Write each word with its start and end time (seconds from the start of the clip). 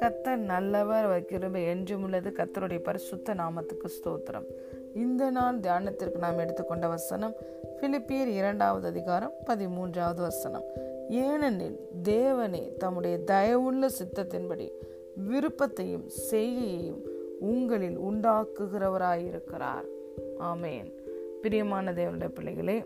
கத்தர் 0.00 0.36
நல்லவர் 0.36 1.06
வைக்கிறப 1.06 1.68
என்றும் 1.68 2.02
உள்ளது. 2.02 2.30
கத்தருடைய 2.30 2.78
பரிசுத்த 2.78 3.34
நாமத்துக்கு 3.34 3.84
ஸ்தோத்திரம். 3.84 4.44
இந்த 4.94 5.30
நாள் 5.30 5.58
தியானத்திற்கு 5.58 6.18
நாம் 6.18 6.38
எடுத்துக்கொண்ட 6.38 6.88
வசனம் 6.88 7.34
பிலிப்பியர் 7.80 8.26
இரண்டாவது 8.26 8.86
அதிகாரம் 8.86 9.32
பதிமூன்றாவது 9.46 10.20
வசனம். 10.20 10.64
ஏனெனில் 11.08 11.80
தேவனே 12.04 12.76
தம்முடைய 12.76 13.18
தயவுள்ள 13.26 13.86
சித்தத்தின்படி 13.86 14.70
விருப்பத்தையும் 15.14 16.08
செய்கையையும் 16.30 17.02
உங்களில் 17.40 17.98
உண்டாக்குகிறவராயிருக்கிறார். 17.98 19.86
ஆமேன். 20.38 20.92
பிரியமான 21.42 21.92
தேவனுடைய 21.92 22.28
பிள்ளைகளே 22.28 22.82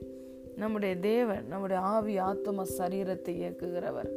நம்முடைய 0.57 0.97
தேவன் 0.97 1.47
நம்முடைய 1.47 1.83
ஆவி 1.83 2.19
ஆத்தும 2.19 2.63
சரீரத்தை 2.79 3.43
இயக்குகிறவர். 3.43 4.11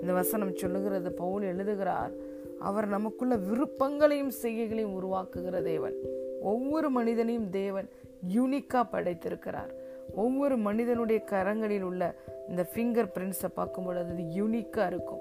இந்த 0.00 0.12
வசனம் 0.12 0.56
சொல்லுகிறது 0.56 1.12
பவுல் 1.12 1.42
எழுதுகிறார் 1.42 2.10
அவர் 2.58 2.86
நமக்குள்ள 2.86 3.36
விருப்பங்களையும் 3.36 4.32
செய்கைகளையும் 4.42 5.02
உருவாக்குகிற 5.02 5.62
தேவன். 5.62 5.94
ஒவ்வொரு 6.42 6.90
மனிதனையும் 6.90 7.50
தேவன் 7.50 7.88
யூனிக்காக 8.34 8.84
படைத்திருக்கிறார். 8.92 9.70
ஒவ்வொரு 10.14 10.56
மனிதனுடைய 10.56 11.24
கரங்களில் 11.30 11.82
உள்ள 11.82 12.14
இந்த 12.48 12.66
ஃபிங்கர் 12.74 13.10
பிரிண்ட்ஸை 13.14 13.48
பார்க்கும் 13.54 13.84
பொழுது 13.84 14.10
அது 14.10 14.22
யூனிக்காக 14.22 14.86
இருக்கும். 14.86 15.20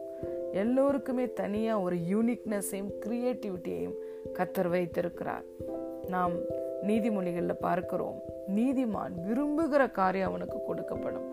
எல்லோருக்குமே 0.52 1.34
தனியாக 1.34 1.82
ஒரு 1.82 1.96
யூனிக்னஸையும் 1.96 2.92
கிரியேட்டிவிட்டியையும் 3.06 3.96
கத்தர் 4.34 4.70
வைத்திருக்கிறார். 4.70 5.44
நாம் 6.08 6.32
நீதிமொழிகளில் 6.88 7.54
பார்க்கிறோம். 7.54 8.36
நீதிமான் 8.56 9.14
விரும்புகிற 9.28 9.92
காரியம் 9.92 10.28
அவனுக்கு 10.28 10.58
கொடுக்கப்படும். 10.68 11.28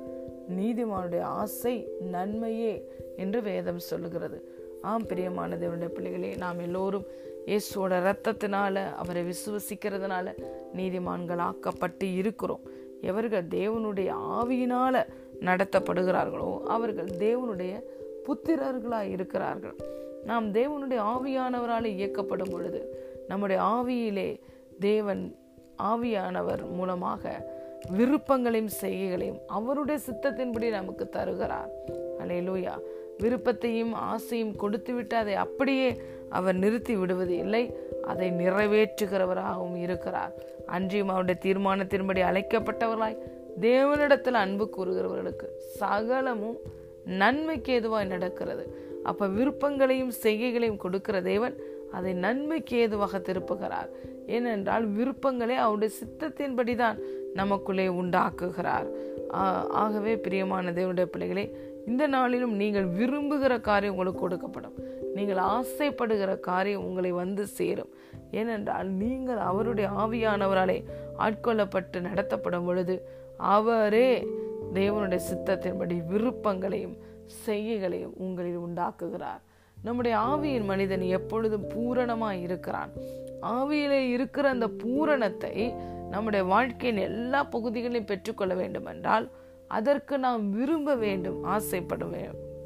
நீதிமானுடைய 0.59 1.21
ஆசை 1.21 1.89
நன்மையே 2.01 2.89
என்று 3.17 3.43
வேதம் 3.43 3.79
சொல்லுகிறது. 3.79 4.39
ஆம் 4.83 5.07
பிரியமான 5.07 5.57
தேவனுடைய 5.57 5.89
பிள்ளைகளே 5.89 6.35
நாம் 6.35 6.59
எல்லோரும் 6.59 7.05
இயேசுவோட 7.47 7.95
ரத்தத்தினால 8.01 8.93
அவரை 8.95 9.23
விசுவசிக்கிறதுனால 9.23 10.35
நீதிமான்கள் 10.77 11.37
ஆக்கப்பட்டு 11.37 12.15
இருக்கிறோம். 12.15 12.61
எவர்கள் 13.01 13.47
தேவனுடைய 13.47 14.11
ஆவியினால 14.39 15.05
நடத்தப்படுகிறார்களோ 15.41 16.61
அவர்கள் 16.61 17.07
தேவனுடைய 17.07 17.83
புத்திரர்களாய் 18.27 19.11
இருக்கிறார்கள். 19.11 19.77
நாம் 20.25 20.53
தேவனுடைய 20.53 21.01
ஆவியானவரால் 21.15 21.85
இயக்கப்படும் 21.85 22.51
பொழுது 22.51 22.81
நம்முடைய 23.29 23.63
ஆவியிலே 23.63 24.41
தேவன் 24.81 25.37
ஆவியானவர் 25.83 26.71
மூலமாக 26.71 27.53
விருப்பங்களையும் 27.91 28.71
செய்கைகளையும் 28.81 29.41
அவருடைய 29.47 30.01
சித்தத்தின்படி 30.11 30.71
நமக்கு 30.71 31.09
தருகிறார். 31.09 31.71
அலையலூயா 32.19 32.81
விருப்பத்தையும் 33.19 33.93
ஆசையும் 33.93 34.57
கொடுத்து 34.57 34.95
விட்டு 34.95 35.17
அதை 35.17 35.35
அப்படியே 35.35 36.01
அவர் 36.31 36.55
நிறுத்தி 36.55 36.97
விடுவது 36.97 37.37
இல்லை 37.37 37.77
அதை 38.03 38.31
நிறைவேற்றுகிறவராகவும் 38.31 39.77
இருக்கிறார். 39.77 40.33
அன்றியும் 40.67 41.09
அவருடைய 41.09 41.41
தீர்மானத்தின்படி 41.45 42.21
அழைக்கப்பட்டவர்களாய் 42.31 43.19
தேவனிடத்தில் 43.61 44.41
அன்பு 44.45 44.71
கூறுகிறவர்களுக்கு 44.77 45.47
சகலமும் 45.77 46.59
நன்மைக்கு 47.05 47.81
எதுவாய் 47.81 48.07
நடக்கிறது. 48.07 48.93
அப்ப 49.03 49.27
விருப்பங்களையும் 49.27 50.13
செய்கைகளையும் 50.23 50.77
கொடுக்கிற 50.77 51.21
தேவன் 51.21 51.57
அதை 51.99 52.13
நன்மைக்கு 52.25 52.75
ஏதுவாக 52.85 53.19
திருப்புகிறார். 53.29 53.91
ஏனென்றால் 54.37 54.85
விருப்பங்களை 54.97 55.57
அவருடைய 55.65 55.95
சித்தத்தின்படிதான் 56.01 56.99
நமக்குள்ளே 57.41 57.87
உண்டாக்குகிறார். 58.01 58.89
ஆகவே 59.85 60.13
பிரியமான 60.25 60.73
தேவனுடைய 60.79 61.07
பிள்ளைகளே 61.15 61.45
இந்த 61.91 62.05
நாளிலும் 62.15 62.55
நீங்கள் 62.61 62.89
விரும்புகிற 62.99 63.55
காரியம் 63.69 63.95
உங்களுக்கு 63.95 64.23
கொடுக்கப்படும். 64.23 64.77
நீங்கள் 65.17 65.41
ஆசைப்படுகிற 65.57 66.31
காரியம் 66.51 66.85
உங்களை 66.89 67.11
வந்து 67.23 67.45
சேரும். 67.59 67.91
ஏனென்றால் 68.41 68.89
நீங்கள் 69.03 69.41
அவருடைய 69.51 69.89
ஆவியானவராலே 70.05 70.79
ஆட்கொள்ளப்பட்டு 71.27 71.99
நடத்தப்படும் 72.09 72.69
பொழுது 72.69 72.95
அவரே 73.55 74.09
தேவனுடைய 74.79 75.21
சித்தத்தின்படி 75.31 75.97
விருப்பங்களையும் 76.13 76.97
செய்கைகளையும் 77.45 78.17
உங்களில் 78.25 78.63
உண்டாக்குகிறார். 78.67 79.43
நம்முடைய 79.85 80.15
ஆவியின் 80.31 80.65
மனிதன் 80.65 81.05
எப்பொழுதும் 81.17 81.67
பூரணமாக 81.75 82.43
இருக்கிறான். 82.47 82.93
ஆவியிலே 83.43 84.01
இருக்கிற 84.17 84.49
அந்த 84.49 84.67
பூரணத்தை 84.83 85.55
நம்முடைய 86.11 86.43
வாழ்க்கையின் 86.45 87.03
எல்லா 87.11 87.41
பகுதிகளையும் 87.55 88.11
பெற்றுக்கொள்ள 88.11 88.55
வேண்டும் 88.55 88.87
என்றால் 88.87 89.27
அதற்கு 89.69 90.15
நாம் 90.19 90.51
விரும்ப 90.51 90.95
வேண்டும் 90.95 91.39
ஆசைப்பட 91.55 92.05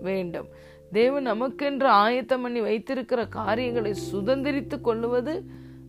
வேண்டும். 0.00 0.48
தேவன் 0.92 1.26
நமக்கென்று 1.26 1.88
ஆயத்தம் 2.02 2.42
பண்ணி 2.42 2.60
வைத்திருக்கிற 2.60 3.20
காரியங்களை 3.38 3.92
சுதந்திரித்து 4.12 4.76
கொள்ளுவது 4.80 5.34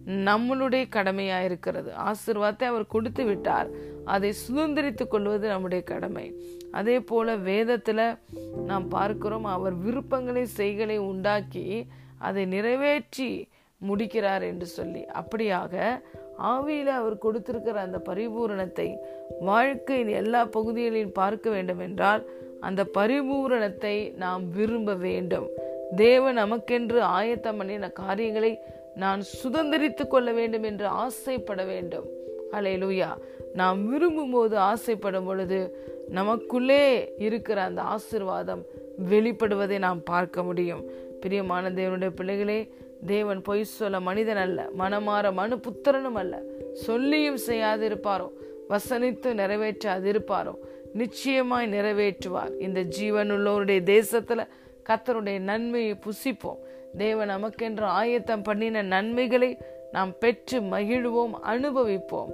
நம்மளுடைய 0.09 0.84
கடமையா 0.96 1.44
இருக்கிறது. 1.44 1.92
ஆசிர்வாதத்தை 2.08 2.64
அவர் 2.64 2.88
கொடுத்து 2.88 3.25
விட்டார். 3.25 3.70
அதை 4.06 4.34
சுதந்திரித்து 4.47 5.08
கொள்வது 5.08 5.47
நம்முடைய 5.47 5.84
கடமை. 5.84 6.34
அதே 6.72 7.00
போல 7.00 7.36
வேதத்துல 7.36 8.18
நாம் 8.66 8.88
பார்க்கிறோம் 8.88 9.44
அவர் 9.44 9.75
விருப்பங்களை 9.75 10.46
செய்களை 10.46 10.98
உண்டாக்கி 10.98 11.88
அதை 12.18 12.46
நிறைவேற்றி 12.46 13.50
முடிக்கிறார் 13.78 14.42
என்று 14.42 14.66
சொல்லி. 14.66 15.06
அப்படியாக 15.22 16.02
ஆவியில 16.44 16.86
அவர் 16.86 17.18
கொடுத்திருக்கிற 17.18 17.80
அந்த 17.81 18.02
பரிபூரணத்தை 18.06 18.96
வாழ்க்கையின் 19.40 20.08
எல்லா 20.08 20.46
பகுதிகளையும் 20.46 21.12
பார்க்க 21.12 21.50
வேண்டும் 21.50 21.80
என்றால் 21.80 22.30
அந்த 22.59 22.88
பரிபூரணத்தை 22.94 24.16
நாம் 24.16 24.52
விரும்ப 24.52 24.94
வேண்டும். 24.94 25.48
தேவன் 25.96 26.38
நமக்கென்று 26.38 27.00
ஆயத்தம் 27.00 27.58
பண்ணின 27.58 27.90
காரியங்களை 27.90 28.59
நான் 28.96 29.22
சுதந்திரித்து 29.44 30.08
கொள்ள 30.08 30.32
வேண்டும் 30.32 30.64
என்று 30.64 30.86
ஆசைப்பட 30.86 31.64
வேண்டும். 31.64 32.06
அலையலுயா 32.52 33.08
நாம் 33.54 33.90
விரும்பும் 33.90 34.32
போது 34.32 34.58
ஆசைப்படும் 34.58 35.26
பொழுது 35.26 35.88
நமக்குள்ளே 36.10 37.14
இருக்கிற 37.18 37.62
அந்த 37.62 37.82
ஆசிர்வாதம் 37.82 38.64
வெளிப்படுவதை 39.10 39.78
நாம் 39.78 40.04
பார்க்க 40.04 40.44
முடியும். 40.44 40.84
பிரியமான 41.22 41.70
தேவனுடைய 41.70 42.10
பிள்ளைகளே 42.10 42.74
தேவன் 43.06 43.42
பொய் 43.42 43.64
சொல்ல 43.64 44.00
மனிதன் 44.00 44.38
அல்ல 44.38 44.70
மனமாற 44.78 45.34
மனு 45.34 45.56
புத்திரனும் 45.56 46.16
அல்ல. 46.16 46.42
சொல்லியும் 46.74 47.38
செய்யாது 47.38 47.90
இருப்பாரோ 47.90 48.30
வசனித்து 48.70 49.34
நிறைவேற்றாது 49.34 50.06
இருப்பாரோ 50.06 50.56
நிச்சயமாய் 50.94 51.72
நிறைவேற்றுவார். 51.74 52.60
இந்த 52.60 52.84
ஜீவனுள்ளவருடைய 52.84 53.80
தேசத்துல 53.84 54.48
கத்தருடைய 54.90 55.40
நன்மையை 55.40 55.98
புசிப்போம். 56.06 56.58
தேவன் 56.98 57.30
நமக்கென்று 57.30 57.82
ஆயத்தம் 57.82 58.42
பண்ணின 58.42 58.82
நன்மைகளை 58.82 59.58
நாம் 59.92 60.18
பெற்று 60.20 60.60
மகிழ்வோம் 60.60 61.32
அனுபவிப்போம். 61.48 62.32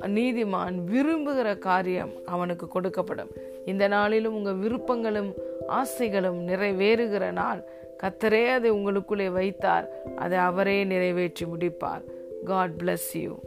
நீதிமான் 0.00 0.74
விரும்புகிற 0.92 1.58
காரியம் 1.58 2.10
அவனுக்கு 2.24 2.68
கொடுக்கப்படும். 2.74 3.30
இந்த 3.64 3.88
நாளிலும் 3.88 4.34
உங்கள் 4.34 4.58
விருப்பங்களும் 4.58 5.32
ஆசைகளும் 5.66 6.48
நிறைவேறுகிற 6.48 7.32
நாள். 7.32 7.64
கத்தரே 8.02 8.46
அதை 8.46 8.72
உங்களுக்குள்ளே 8.72 9.30
வைத்தார். 9.32 9.88
அதை 10.16 10.38
அவரே 10.38 10.84
நிறைவேற்றி 10.84 11.46
முடிப்பார். 11.46 12.02
God 12.44 12.70
bless 12.70 13.12
you 13.12 13.38